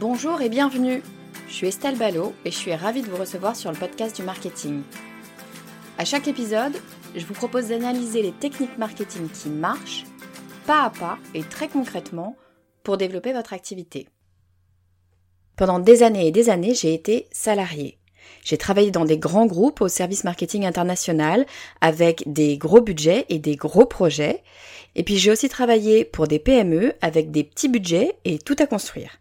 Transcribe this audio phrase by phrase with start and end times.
[0.00, 1.02] Bonjour et bienvenue.
[1.46, 4.22] Je suis Estelle Ballot et je suis ravie de vous recevoir sur le podcast du
[4.22, 4.80] marketing.
[5.98, 6.72] À chaque épisode,
[7.14, 10.06] je vous propose d'analyser les techniques marketing qui marchent,
[10.66, 12.34] pas à pas et très concrètement,
[12.82, 14.08] pour développer votre activité.
[15.58, 17.98] Pendant des années et des années, j'ai été salarié.
[18.42, 21.44] J'ai travaillé dans des grands groupes au service marketing international
[21.82, 24.42] avec des gros budgets et des gros projets.
[24.94, 28.66] Et puis j'ai aussi travaillé pour des PME avec des petits budgets et tout à
[28.66, 29.19] construire.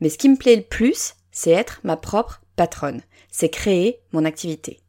[0.00, 3.02] Mais ce qui me plaît le plus, c'est être ma propre patronne.
[3.30, 4.80] C'est créer mon activité.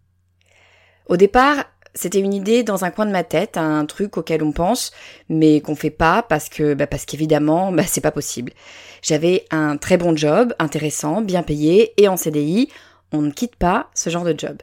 [1.08, 4.52] Au départ, c'était une idée dans un coin de ma tête, un truc auquel on
[4.52, 4.92] pense,
[5.30, 8.54] mais qu'on fait pas parce que, bah parce qu'évidemment, bah c'est pas possible.
[9.02, 12.70] J'avais un très bon job, intéressant, bien payé et en CDI.
[13.12, 14.58] On ne quitte pas ce genre de job.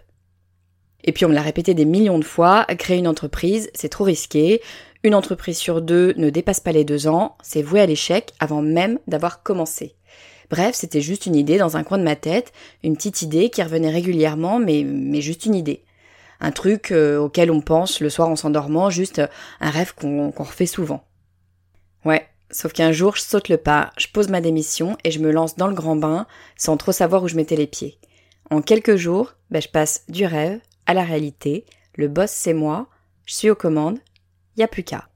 [1.04, 4.04] Et puis on me l'a répété des millions de fois, créer une entreprise, c'est trop
[4.04, 4.60] risqué.
[5.04, 8.62] Une entreprise sur deux ne dépasse pas les deux ans, c'est voué à l'échec avant
[8.62, 9.94] même d'avoir commencé.
[10.50, 13.62] Bref, c'était juste une idée dans un coin de ma tête, une petite idée qui
[13.62, 15.84] revenait régulièrement, mais, mais juste une idée.
[16.40, 19.22] Un truc euh, auquel on pense le soir en s'endormant, juste
[19.60, 21.04] un rêve qu'on refait souvent.
[22.04, 25.30] Ouais, sauf qu'un jour je saute le pas, je pose ma démission et je me
[25.30, 26.26] lance dans le grand bain
[26.56, 27.98] sans trop savoir où je mettais les pieds.
[28.50, 32.88] En quelques jours, ben, je passe du rêve à la réalité, le boss c'est moi,
[33.26, 33.98] je suis aux commandes,
[34.60, 35.08] y a plus qu'à.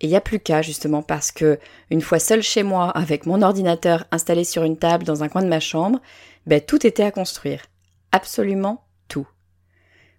[0.00, 1.58] Et il n'y a plus qu'à justement parce que
[1.90, 5.42] une fois seul chez moi avec mon ordinateur installé sur une table dans un coin
[5.42, 6.00] de ma chambre,
[6.46, 7.62] ben tout était à construire.
[8.10, 9.28] Absolument tout.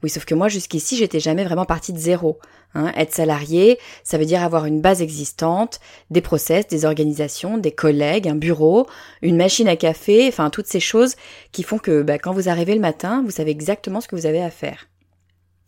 [0.02, 2.40] Oui, sauf que moi jusqu'ici j'étais jamais vraiment partie de zéro.
[2.76, 2.94] Hein.
[2.96, 8.30] Être salarié, ça veut dire avoir une base existante, des process, des organisations, des collègues,
[8.30, 8.88] un bureau,
[9.22, 11.16] une machine à café, enfin toutes ces choses
[11.52, 14.26] qui font que ben, quand vous arrivez le matin, vous savez exactement ce que vous
[14.26, 14.88] avez à faire.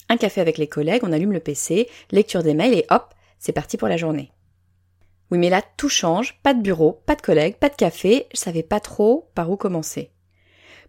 [0.09, 3.53] Un café avec les collègues, on allume le PC, lecture des mails et hop, c'est
[3.53, 4.31] parti pour la journée.
[5.31, 8.39] Oui, mais là, tout change, pas de bureau, pas de collègues, pas de café, je
[8.39, 10.11] savais pas trop par où commencer.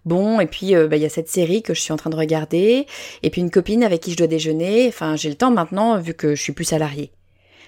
[0.05, 2.11] Bon, et puis euh, bah, il y a cette série que je suis en train
[2.11, 2.87] de regarder,
[3.23, 6.15] et puis une copine avec qui je dois déjeuner, enfin j'ai le temps maintenant vu
[6.15, 7.11] que je suis plus salariée.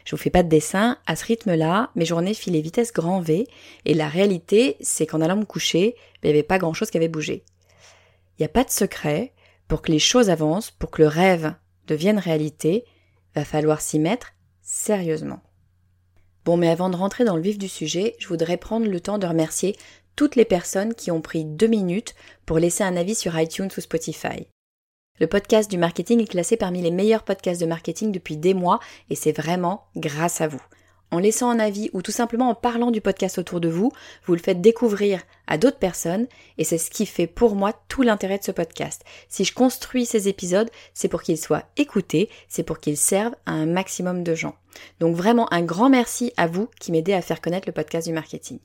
[0.05, 3.47] Je vous fais pas de dessin, à ce rythme-là, mes journées filaient vitesse grand V,
[3.85, 7.09] et la réalité, c'est qu'en allant me coucher, il n'y avait pas grand-chose qui avait
[7.09, 7.43] bougé.
[8.39, 9.33] Il n'y a pas de secret,
[9.69, 11.55] pour que les choses avancent, pour que le rêve
[11.87, 12.85] devienne réalité,
[13.35, 15.41] va falloir s'y mettre sérieusement.
[16.45, 19.19] Bon, mais avant de rentrer dans le vif du sujet, je voudrais prendre le temps
[19.19, 19.77] de remercier
[20.17, 22.15] toutes les personnes qui ont pris deux minutes
[22.47, 24.49] pour laisser un avis sur iTunes ou Spotify.
[25.21, 28.81] Le podcast du marketing est classé parmi les meilleurs podcasts de marketing depuis des mois
[29.11, 30.63] et c'est vraiment grâce à vous.
[31.11, 33.91] En laissant un avis ou tout simplement en parlant du podcast autour de vous,
[34.27, 36.27] vous le faites découvrir à d'autres personnes
[36.59, 39.05] et c'est ce qui fait pour moi tout l'intérêt de ce podcast.
[39.29, 43.53] Si je construis ces épisodes, c'est pour qu'ils soient écoutés, c'est pour qu'ils servent à
[43.53, 44.55] un maximum de gens.
[45.01, 48.13] Donc vraiment un grand merci à vous qui m'aidez à faire connaître le podcast du
[48.13, 48.59] marketing.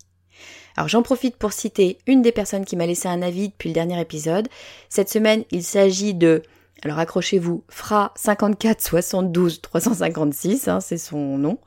[0.76, 3.73] Alors j'en profite pour citer une des personnes qui m'a laissé un avis depuis le
[3.73, 4.50] dernier épisode.
[4.90, 6.41] Cette semaine, il s'agit de
[6.84, 11.58] alors accrochez-vous, Fra 54 72 356, c'est son nom,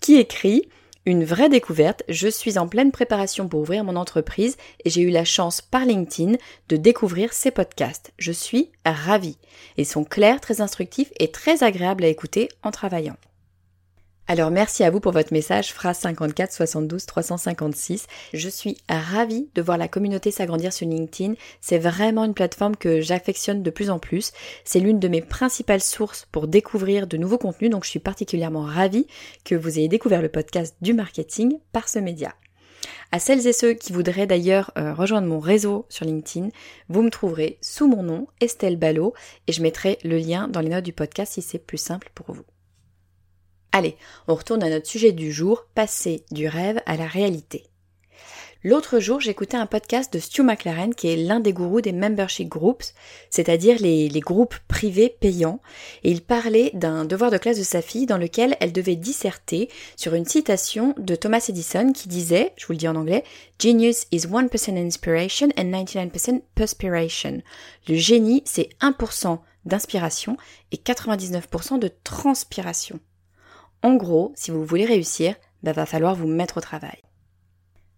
[0.00, 0.68] qui écrit
[1.06, 5.08] une vraie découverte, je suis en pleine préparation pour ouvrir mon entreprise et j'ai eu
[5.08, 6.36] la chance par LinkedIn
[6.68, 8.12] de découvrir ces podcasts.
[8.18, 9.38] Je suis ravie.
[9.78, 13.16] Ils sont clairs, très instructifs et très agréables à écouter en travaillant.
[14.30, 18.06] Alors merci à vous pour votre message, phrase 54 72 356.
[18.32, 21.34] Je suis ravie de voir la communauté s'agrandir sur LinkedIn.
[21.60, 24.30] C'est vraiment une plateforme que j'affectionne de plus en plus.
[24.64, 28.62] C'est l'une de mes principales sources pour découvrir de nouveaux contenus, donc je suis particulièrement
[28.62, 29.08] ravie
[29.44, 32.32] que vous ayez découvert le podcast du marketing par ce média.
[33.10, 36.50] À celles et ceux qui voudraient d'ailleurs euh, rejoindre mon réseau sur LinkedIn,
[36.88, 39.12] vous me trouverez sous mon nom, Estelle Ballot,
[39.48, 42.32] et je mettrai le lien dans les notes du podcast si c'est plus simple pour
[42.32, 42.44] vous.
[43.72, 43.96] Allez,
[44.26, 47.70] on retourne à notre sujet du jour, passer du rêve à la réalité.
[48.62, 52.46] L'autre jour, j'écoutais un podcast de Stu McLaren, qui est l'un des gourous des membership
[52.46, 52.92] groups,
[53.30, 55.60] c'est-à-dire les, groupes privés payants,
[56.04, 59.70] et il parlait d'un devoir de classe de sa fille dans lequel elle devait disserter
[59.96, 63.24] sur une citation de Thomas Edison qui disait, je vous le dis en anglais,
[63.58, 67.40] Genius is 1% inspiration and 99% perspiration.
[67.88, 70.36] Le génie, c'est 1% d'inspiration
[70.70, 73.00] et 99% de transpiration.
[73.82, 77.00] En gros, si vous voulez réussir, bah, va falloir vous mettre au travail.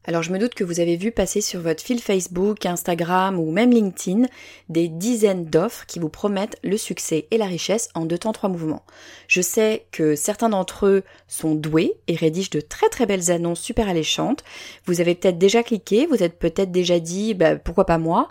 [0.04, 3.52] Alors je me doute que vous avez vu passer sur votre fil Facebook, Instagram ou
[3.52, 4.26] même LinkedIn
[4.68, 8.48] des dizaines d'offres qui vous promettent le succès et la richesse en deux temps trois
[8.48, 8.84] mouvements.
[9.28, 13.60] Je sais que certains d'entre eux sont doués et rédigent de très très belles annonces
[13.60, 14.42] super alléchantes.
[14.86, 18.28] Vous avez peut-être déjà cliqué, vous êtes peut-être déjà dit bah, pourquoi pas moi?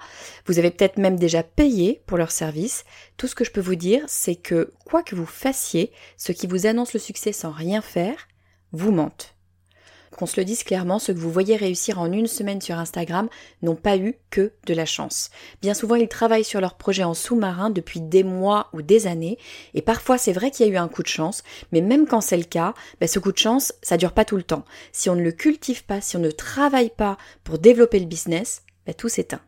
[0.48, 2.84] Vous avez peut-être même déjà payé pour leur service.
[3.16, 6.48] Tout ce que je peux vous dire, c'est que quoi que vous fassiez, ceux qui
[6.48, 8.28] vous annoncent le succès sans rien faire,
[8.74, 9.36] vous mentent.
[10.18, 13.30] Qu'on se le dise clairement, ceux que vous voyez réussir en une semaine sur Instagram
[13.62, 15.30] n'ont pas eu que de la chance.
[15.62, 19.38] Bien souvent, ils travaillent sur leur projet en sous-marin depuis des mois ou des années,
[19.74, 22.22] et parfois c'est vrai qu'il y a eu un coup de chance, mais même quand
[22.22, 24.66] c'est le cas, ben, ce coup de chance, ça dure pas tout le temps.
[24.92, 28.64] Si on ne le cultive pas, si on ne travaille pas pour développer le business,
[28.86, 29.42] ben, tout s'éteint.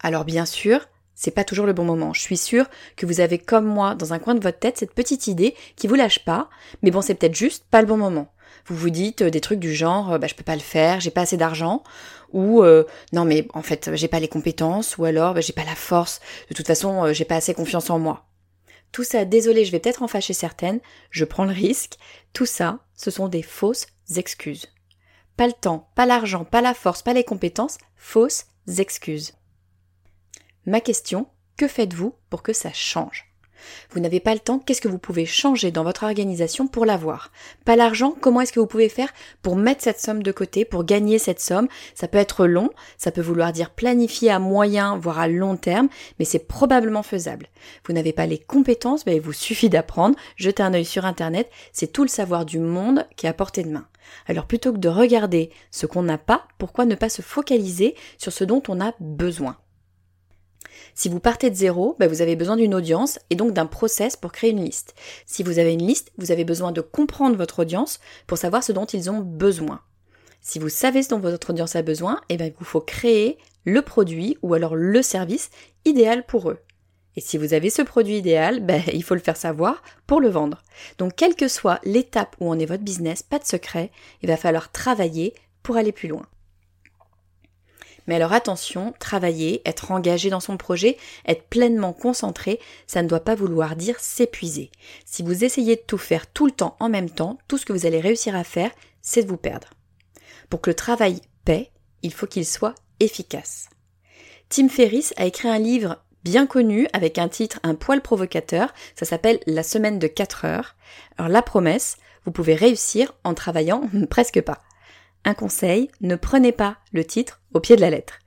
[0.00, 2.12] Alors bien sûr, c'est pas toujours le bon moment.
[2.12, 2.66] Je suis sûre
[2.96, 5.86] que vous avez comme moi dans un coin de votre tête cette petite idée qui
[5.86, 6.48] vous lâche pas,
[6.82, 8.32] mais bon c'est peut-être juste pas le bon moment
[8.66, 11.00] vous vous dites euh, des trucs du genre euh, bah, je peux pas le faire,
[11.00, 11.82] j'ai pas assez d'argent
[12.32, 15.64] ou euh, non mais en fait j'ai pas les compétences ou alors bah, j'ai pas
[15.64, 18.26] la force, de toute façon j'ai pas assez confiance en moi.
[18.92, 20.80] Tout ça, désolé, je vais peut-être en fâcher certaines,
[21.10, 21.94] je prends le risque.
[22.32, 23.86] Tout ça, ce sont des fausses
[24.16, 24.66] excuses.
[25.36, 28.46] Pas le temps, pas l'argent, pas la force, pas les compétences, fausses
[28.78, 29.34] excuses.
[30.66, 33.29] Ma question, que faites-vous pour que ça change?
[33.90, 37.30] Vous n'avez pas le temps, qu'est-ce que vous pouvez changer dans votre organisation pour l'avoir?
[37.64, 39.12] Pas l'argent, comment est-ce que vous pouvez faire
[39.42, 41.68] pour mettre cette somme de côté, pour gagner cette somme?
[41.94, 45.88] Ça peut être long, ça peut vouloir dire planifier à moyen, voire à long terme,
[46.18, 47.46] mais c'est probablement faisable.
[47.86, 51.92] Vous n'avez pas les compétences, il vous suffit d'apprendre, jeter un œil sur Internet, c'est
[51.92, 53.86] tout le savoir du monde qui est à portée de main.
[54.26, 58.32] Alors plutôt que de regarder ce qu'on n'a pas, pourquoi ne pas se focaliser sur
[58.32, 59.56] ce dont on a besoin?
[61.00, 64.16] Si vous partez de zéro, ben, vous avez besoin d'une audience et donc d'un process
[64.16, 64.94] pour créer une liste.
[65.24, 68.72] Si vous avez une liste, vous avez besoin de comprendre votre audience pour savoir ce
[68.72, 69.80] dont ils ont besoin.
[70.42, 73.38] Si vous savez ce dont votre audience a besoin, eh ben, il vous faut créer
[73.64, 75.48] le produit ou alors le service
[75.86, 76.58] idéal pour eux.
[77.16, 80.28] Et si vous avez ce produit idéal, ben, il faut le faire savoir pour le
[80.28, 80.62] vendre.
[80.98, 84.36] Donc, quelle que soit l'étape où en est votre business, pas de secret, il va
[84.36, 85.32] falloir travailler
[85.62, 86.26] pour aller plus loin.
[88.10, 90.96] Mais alors attention, travailler, être engagé dans son projet,
[91.28, 92.58] être pleinement concentré,
[92.88, 94.72] ça ne doit pas vouloir dire s'épuiser.
[95.04, 97.72] Si vous essayez de tout faire tout le temps en même temps, tout ce que
[97.72, 99.68] vous allez réussir à faire, c'est de vous perdre.
[100.48, 101.70] Pour que le travail paie,
[102.02, 103.70] il faut qu'il soit efficace.
[104.48, 109.04] Tim Ferriss a écrit un livre bien connu avec un titre un poil provocateur, ça
[109.04, 110.74] s'appelle La semaine de 4 heures.
[111.16, 114.62] Alors la promesse, vous pouvez réussir en travaillant presque pas.
[115.24, 118.18] Un conseil, ne prenez pas le titre au pied de la lettre.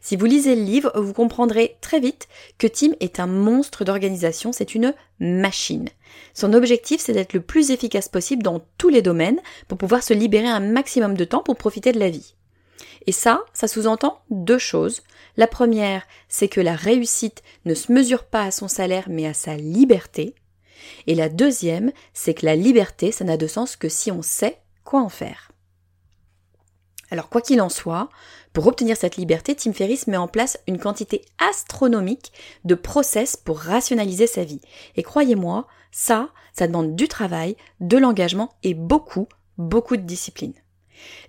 [0.00, 2.28] Si vous lisez le livre, vous comprendrez très vite
[2.58, 5.88] que Tim est un monstre d'organisation, c'est une machine.
[6.34, 10.14] Son objectif, c'est d'être le plus efficace possible dans tous les domaines pour pouvoir se
[10.14, 12.34] libérer un maximum de temps pour profiter de la vie.
[13.06, 15.02] Et ça, ça sous-entend deux choses.
[15.36, 19.34] La première, c'est que la réussite ne se mesure pas à son salaire mais à
[19.34, 20.34] sa liberté.
[21.06, 24.58] Et la deuxième, c'est que la liberté, ça n'a de sens que si on sait
[24.84, 25.49] quoi en faire.
[27.10, 28.08] Alors quoi qu'il en soit,
[28.52, 32.32] pour obtenir cette liberté, Tim Ferriss met en place une quantité astronomique
[32.64, 34.60] de process pour rationaliser sa vie.
[34.96, 40.54] Et croyez-moi, ça, ça demande du travail, de l'engagement et beaucoup, beaucoup de discipline.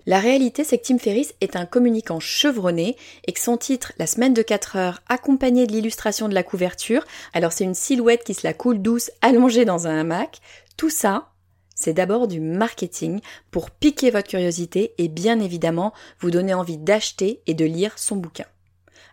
[0.06, 2.96] La réalité, c'est que Tim Ferriss est un communicant chevronné
[3.26, 7.04] et que son titre, La semaine de 4 heures, accompagné de l'illustration de la couverture,
[7.32, 10.40] alors c'est une silhouette qui se la coule douce allongée dans un hamac,
[10.76, 11.31] tout ça,
[11.82, 13.20] c'est d'abord du marketing
[13.50, 18.16] pour piquer votre curiosité et bien évidemment vous donner envie d'acheter et de lire son
[18.16, 18.44] bouquin.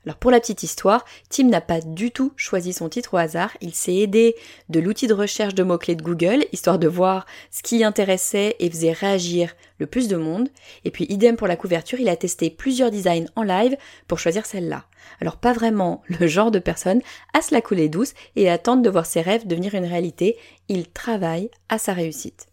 [0.06, 3.52] Alors pour la petite histoire, Tim n'a pas du tout choisi son titre au hasard,
[3.60, 4.36] il s'est aidé
[4.70, 8.70] de l'outil de recherche de mots-clés de Google, histoire de voir ce qui intéressait et
[8.70, 10.50] faisait réagir le plus de monde,
[10.86, 13.76] et puis idem pour la couverture, il a testé plusieurs designs en live
[14.08, 14.86] pour choisir celle-là.
[15.22, 17.02] Alors pas vraiment le genre de personne
[17.34, 20.38] à se la couler douce et à attendre de voir ses rêves devenir une réalité,
[20.70, 22.49] il travaille à sa réussite.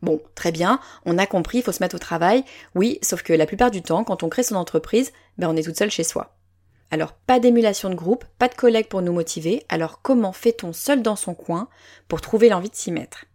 [0.00, 2.44] Bon, très bien, on a compris, il faut se mettre au travail.
[2.74, 5.64] Oui, sauf que la plupart du temps, quand on crée son entreprise, ben on est
[5.64, 6.36] toute seule chez soi.
[6.90, 11.02] Alors pas d'émulation de groupe, pas de collègues pour nous motiver, alors comment fait-on seul
[11.02, 11.68] dans son coin
[12.06, 13.26] pour trouver l'envie de s'y mettre?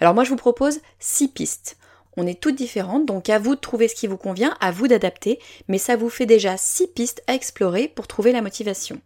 [0.00, 1.76] Alors moi je vous propose six pistes.
[2.16, 4.88] On est toutes différentes, donc à vous de trouver ce qui vous convient, à vous
[4.88, 5.38] d'adapter,
[5.68, 9.00] mais ça vous fait déjà six pistes à explorer pour trouver la motivation.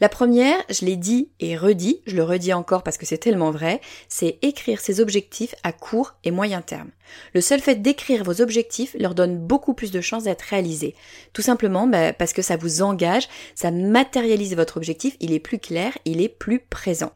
[0.00, 3.50] La première, je l'ai dit et redit, je le redis encore parce que c'est tellement
[3.50, 6.88] vrai, c'est écrire ses objectifs à court et moyen terme.
[7.34, 10.94] Le seul fait d'écrire vos objectifs leur donne beaucoup plus de chances d'être réalisés.
[11.34, 15.58] Tout simplement bah, parce que ça vous engage, ça matérialise votre objectif, il est plus
[15.58, 17.12] clair, il est plus présent.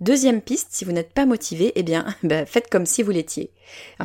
[0.00, 3.52] Deuxième piste, si vous n'êtes pas motivé, eh bien, bah, faites comme si vous l'étiez.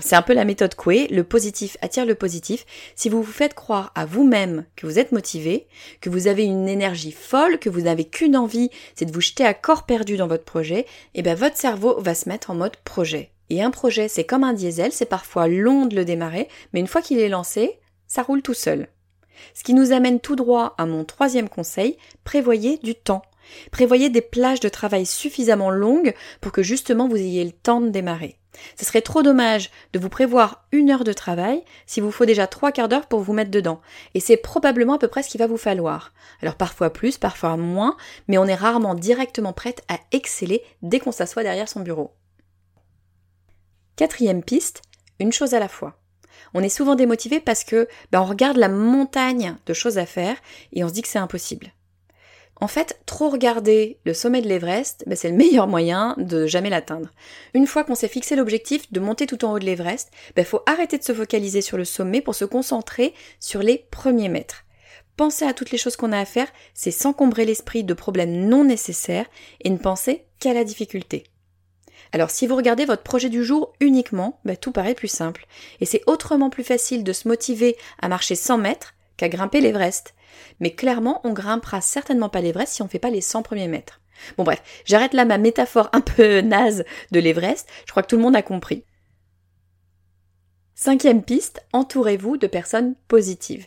[0.02, 2.66] C'est un peu la méthode Coué, le positif attire le positif.
[2.96, 5.68] Si vous vous faites croire à vous-même que vous êtes motivé,
[6.02, 9.46] que vous avez une énergie folle, que vous n'avez qu'une envie, c'est de vous jeter
[9.46, 12.76] à corps perdu dans votre projet, eh bien, votre cerveau va se mettre en mode
[12.78, 13.32] projet.
[13.50, 16.88] Et un projet, c'est comme un diesel, c'est parfois long de le démarrer, mais une
[16.88, 18.90] fois qu'il est lancé, ça roule tout seul.
[19.54, 23.22] Ce qui nous amène tout droit à mon troisième conseil, prévoyez du temps.
[23.72, 27.90] Prévoyez des plages de travail suffisamment longues pour que justement vous ayez le temps de
[27.90, 28.38] démarrer.
[28.78, 32.48] Ce serait trop dommage de vous prévoir une heure de travail s'il vous faut déjà
[32.48, 33.82] trois quarts d'heure pour vous mettre dedans.
[34.14, 36.14] Et c'est probablement à peu près ce qu'il va vous falloir.
[36.42, 37.98] Alors parfois plus, parfois moins,
[38.28, 42.14] mais on est rarement directement prête à exceller dès qu'on s'assoit derrière son bureau.
[43.96, 44.82] Quatrième piste,
[45.20, 45.98] une chose à la fois.
[46.54, 50.38] On est souvent démotivé parce que ben, on regarde la montagne de choses à faire
[50.74, 51.72] et on se dit que c'est impossible.
[52.62, 56.70] En fait, trop regarder le sommet de l'Everest, ben, c'est le meilleur moyen de jamais
[56.70, 57.10] l'atteindre.
[57.54, 60.46] Une fois qu'on s'est fixé l'objectif de monter tout en haut de l'Everest, il ben,
[60.46, 64.64] faut arrêter de se focaliser sur le sommet pour se concentrer sur les premiers mètres.
[65.18, 68.66] Penser à toutes les choses qu'on a à faire, c'est s'encombrer l'esprit de problèmes non
[68.66, 69.28] nécessaires
[69.62, 71.24] et ne penser qu'à la difficulté.
[72.12, 75.46] Alors si vous regardez votre projet du jour uniquement, ben, tout paraît plus simple.
[75.82, 80.16] Et c'est autrement plus facile de se motiver à marcher 100 mètres qu'à grimper l'Everest.
[80.60, 84.02] Mais clairement, on grimpera certainement pas l'Everest si on fait pas les 100 premiers mètres.
[84.38, 88.18] Bon bref, j'arrête là ma métaphore un peu naze de l'Everest, je crois que tout
[88.18, 88.86] le monde a compris.
[90.74, 93.66] Cinquième piste, entourez-vous de personnes positives.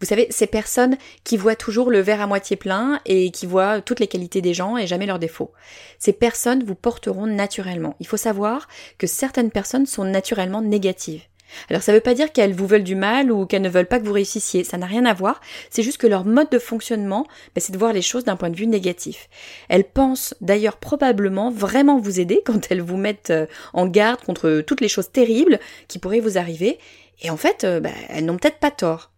[0.00, 3.80] Vous savez, ces personnes qui voient toujours le verre à moitié plein et qui voient
[3.80, 5.52] toutes les qualités des gens et jamais leurs défauts.
[5.98, 7.94] Ces personnes vous porteront naturellement.
[8.00, 8.66] Il faut savoir
[8.98, 11.22] que certaines personnes sont naturellement négatives.
[11.68, 13.86] Alors ça ne veut pas dire qu'elles vous veulent du mal ou qu'elles ne veulent
[13.86, 15.40] pas que vous réussissiez, ça n'a rien à voir,
[15.70, 18.50] c'est juste que leur mode de fonctionnement, ben, c'est de voir les choses d'un point
[18.50, 19.28] de vue négatif.
[19.68, 24.62] Elles pensent d'ailleurs probablement vraiment vous aider quand elles vous mettent euh, en garde contre
[24.66, 26.78] toutes les choses terribles qui pourraient vous arriver,
[27.22, 29.10] et en fait, euh, ben, elles n'ont peut-être pas tort.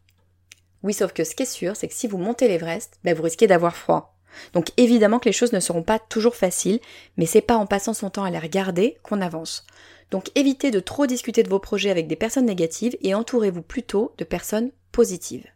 [0.82, 3.22] Oui, sauf que ce qui est sûr, c'est que si vous montez l'Everest, ben, vous
[3.22, 4.12] risquez d'avoir froid.
[4.54, 6.80] Donc évidemment que les choses ne seront pas toujours faciles,
[7.16, 9.64] mais c'est pas en passant son temps à les regarder qu'on avance.
[10.12, 14.12] Donc évitez de trop discuter de vos projets avec des personnes négatives et entourez-vous plutôt
[14.18, 15.46] de personnes positives.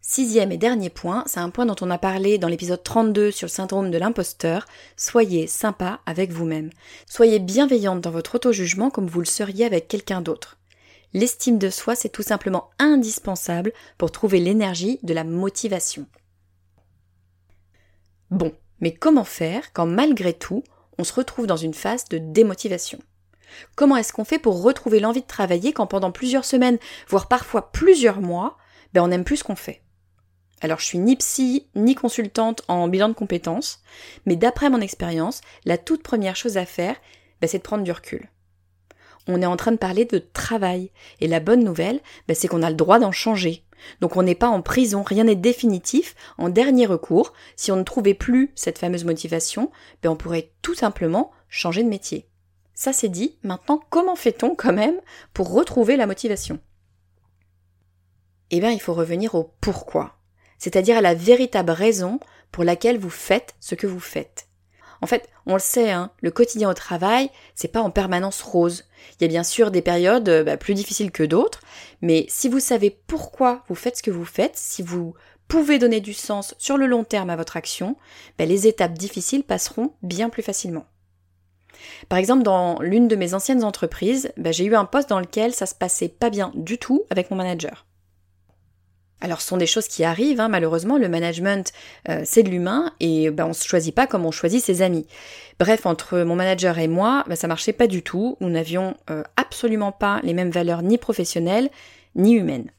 [0.00, 3.46] Sixième et dernier point, c'est un point dont on a parlé dans l'épisode 32 sur
[3.46, 6.70] le syndrome de l'imposteur, soyez sympa avec vous-même.
[7.10, 10.58] Soyez bienveillante dans votre auto-jugement comme vous le seriez avec quelqu'un d'autre.
[11.12, 16.06] L'estime de soi, c'est tout simplement indispensable pour trouver l'énergie de la motivation.
[18.30, 20.62] Bon, mais comment faire quand malgré tout,
[20.98, 23.00] on se retrouve dans une phase de démotivation?
[23.76, 27.72] Comment est-ce qu'on fait pour retrouver l'envie de travailler quand pendant plusieurs semaines, voire parfois
[27.72, 28.56] plusieurs mois,
[28.92, 29.82] ben on n'aime plus ce qu'on fait?
[30.60, 33.82] Alors je suis ni psy ni consultante en bilan de compétences,
[34.24, 36.96] mais d'après mon expérience, la toute première chose à faire,
[37.40, 38.30] ben, c'est de prendre du recul.
[39.26, 42.62] On est en train de parler de travail, et la bonne nouvelle, ben, c'est qu'on
[42.62, 43.64] a le droit d'en changer.
[44.00, 46.14] Donc on n'est pas en prison, rien n'est définitif.
[46.38, 49.70] En dernier recours, si on ne trouvait plus cette fameuse motivation,
[50.02, 52.28] ben on pourrait tout simplement changer de métier.
[52.74, 55.00] Ça c'est dit, maintenant comment fait-on quand même
[55.32, 56.58] pour retrouver la motivation?
[58.50, 60.16] Eh bien il faut revenir au pourquoi,
[60.58, 64.48] c'est-à-dire à la véritable raison pour laquelle vous faites ce que vous faites.
[65.00, 68.84] En fait, on le sait, hein, le quotidien au travail, c'est pas en permanence rose.
[69.12, 71.60] Il y a bien sûr des périodes euh, bah, plus difficiles que d'autres,
[72.00, 75.14] mais si vous savez pourquoi vous faites ce que vous faites, si vous
[75.46, 77.96] pouvez donner du sens sur le long terme à votre action,
[78.38, 80.86] bah, les étapes difficiles passeront bien plus facilement.
[82.08, 85.52] Par exemple, dans l'une de mes anciennes entreprises, bah, j'ai eu un poste dans lequel
[85.52, 87.86] ça se passait pas bien du tout avec mon manager.
[89.20, 91.72] Alors ce sont des choses qui arrivent, hein, malheureusement, le management
[92.10, 94.82] euh, c'est de l'humain et ben, on ne se choisit pas comme on choisit ses
[94.82, 95.06] amis.
[95.58, 99.22] Bref, entre mon manager et moi, ben, ça marchait pas du tout, nous n'avions euh,
[99.36, 101.70] absolument pas les mêmes valeurs ni professionnelles
[102.14, 102.70] ni humaines.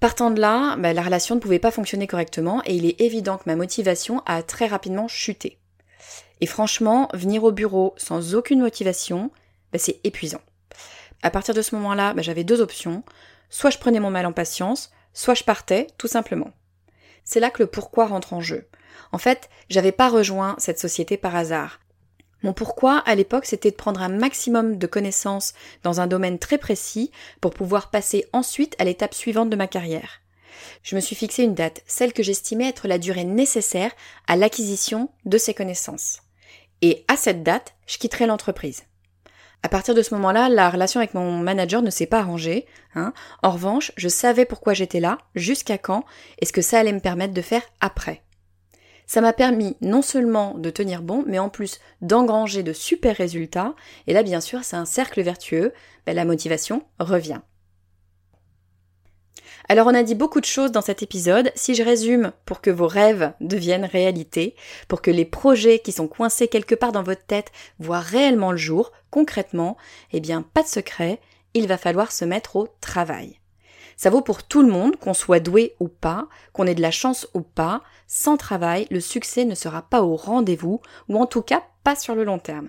[0.00, 3.44] Partant de là, la relation ne pouvait pas fonctionner correctement et il est évident que
[3.46, 5.58] ma motivation a très rapidement chuté.
[6.40, 9.30] Et franchement, venir au bureau sans aucune motivation,
[9.72, 10.40] bah, c'est épuisant.
[11.22, 13.02] À partir de ce moment-là, bah, j'avais deux options.
[13.50, 16.50] Soit je prenais mon mal en patience, soit je partais, tout simplement.
[17.24, 18.68] C'est là que le pourquoi rentre en jeu.
[19.12, 21.80] En fait, j'avais pas rejoint cette société par hasard.
[22.42, 26.58] Mon pourquoi à l'époque c'était de prendre un maximum de connaissances dans un domaine très
[26.58, 27.10] précis
[27.40, 30.20] pour pouvoir passer ensuite à l'étape suivante de ma carrière.
[30.82, 33.92] Je me suis fixé une date, celle que j'estimais être la durée nécessaire
[34.26, 36.23] à l'acquisition de ces connaissances.
[36.82, 38.84] Et à cette date, je quitterai l'entreprise.
[39.62, 42.66] À partir de ce moment-là, la relation avec mon manager ne s'est pas arrangée.
[42.94, 43.14] Hein.
[43.42, 46.04] En revanche, je savais pourquoi j'étais là, jusqu'à quand,
[46.38, 48.22] et ce que ça allait me permettre de faire après.
[49.06, 53.74] Ça m'a permis non seulement de tenir bon, mais en plus d'engranger de super résultats.
[54.06, 55.72] Et là, bien sûr, c'est un cercle vertueux.
[56.06, 57.40] Ben, la motivation revient.
[59.66, 61.50] Alors on a dit beaucoup de choses dans cet épisode.
[61.54, 64.54] Si je résume pour que vos rêves deviennent réalité,
[64.88, 68.58] pour que les projets qui sont coincés quelque part dans votre tête voient réellement le
[68.58, 69.78] jour, concrètement,
[70.12, 71.18] eh bien pas de secret,
[71.54, 73.40] il va falloir se mettre au travail.
[73.96, 76.90] Ça vaut pour tout le monde, qu'on soit doué ou pas, qu'on ait de la
[76.90, 77.82] chance ou pas.
[78.06, 82.14] Sans travail, le succès ne sera pas au rendez-vous, ou en tout cas pas sur
[82.14, 82.68] le long terme.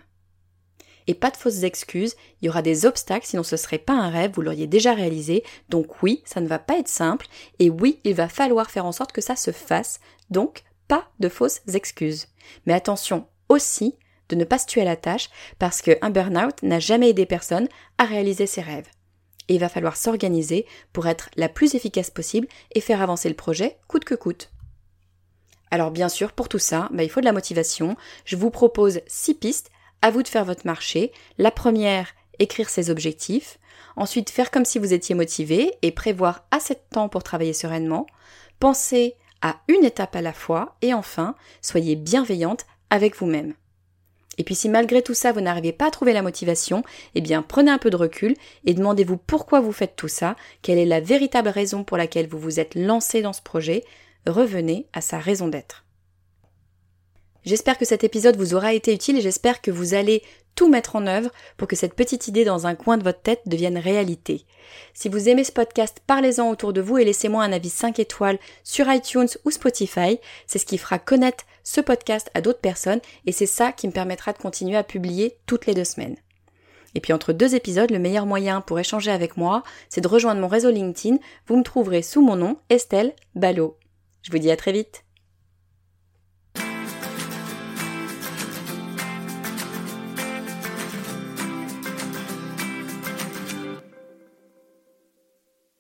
[1.08, 4.10] Et pas de fausses excuses, il y aura des obstacles, sinon ce serait pas un
[4.10, 5.44] rêve, vous l'auriez déjà réalisé.
[5.70, 7.28] Donc oui, ça ne va pas être simple,
[7.60, 10.00] et oui, il va falloir faire en sorte que ça se fasse.
[10.30, 12.28] Donc, pas de fausses excuses.
[12.66, 13.96] Mais attention aussi
[14.30, 17.68] de ne pas se tuer à la tâche, parce qu'un burn-out n'a jamais aidé personne
[18.00, 18.90] à réaliser ses rêves
[19.48, 23.36] et il va falloir s'organiser pour être la plus efficace possible et faire avancer le
[23.36, 24.52] projet coûte que coûte.
[25.72, 27.98] Alors bien sûr, pour tout ça, bah, il faut de la motivation.
[28.24, 29.72] Je vous propose six pistes,
[30.06, 31.12] à vous de faire votre marché.
[31.40, 33.58] La première, écrire ses objectifs.
[33.96, 38.06] Ensuite, faire comme si vous étiez motivé et prévoir assez de temps pour travailler sereinement.
[38.60, 40.76] Pensez à une étape à la fois.
[40.84, 41.34] Et enfin,
[41.64, 43.56] soyez bienveillante avec vous-même.
[44.38, 46.84] Et puis si malgré tout ça vous n'arrivez pas à trouver la motivation,
[47.16, 48.36] eh bien prenez un peu de recul
[48.66, 52.38] et demandez-vous pourquoi vous faites tout ça, quelle est la véritable raison pour laquelle vous
[52.38, 53.86] vous êtes lancé dans ce projet,
[54.28, 55.85] revenez à sa raison d'être.
[57.46, 60.24] J'espère que cet épisode vous aura été utile et j'espère que vous allez
[60.56, 63.42] tout mettre en œuvre pour que cette petite idée dans un coin de votre tête
[63.46, 64.46] devienne réalité.
[64.96, 68.40] Si vous aimez ce podcast, parlez-en autour de vous et laissez-moi un avis 5 étoiles
[68.64, 70.20] sur iTunes ou Spotify.
[70.48, 73.94] C'est ce qui fera connaître ce podcast à d'autres personnes et c'est ça qui me
[73.94, 76.16] permettra de continuer à publier toutes les deux semaines.
[76.96, 80.42] Et puis entre deux épisodes, le meilleur moyen pour échanger avec moi, c'est de rejoindre
[80.42, 81.18] mon réseau LinkedIn.
[81.46, 83.78] Vous me trouverez sous mon nom, Estelle Ballot.
[84.24, 85.04] Je vous dis à très vite.